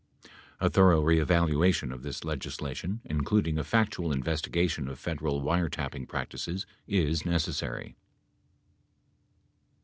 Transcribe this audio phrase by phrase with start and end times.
[0.59, 7.23] A thorough reevaluation of this legislation, including a factual investigation of Federal wiretapping practices, is
[7.23, 7.95] necessary.